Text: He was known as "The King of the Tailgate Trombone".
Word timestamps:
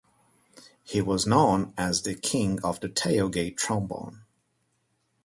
He 0.83 0.99
was 0.99 1.27
known 1.27 1.75
as 1.77 2.01
"The 2.01 2.15
King 2.15 2.57
of 2.63 2.79
the 2.79 2.89
Tailgate 2.89 3.55
Trombone". 3.55 4.23